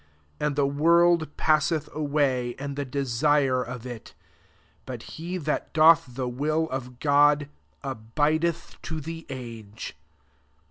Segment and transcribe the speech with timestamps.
[0.39, 4.15] 17 And the world pass eth away, and the desire [of it]:
[4.87, 7.47] but he that doth the will of God
[7.83, 9.95] abideth to the age.